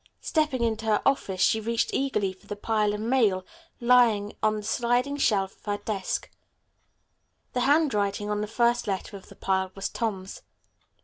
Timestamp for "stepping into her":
0.21-0.99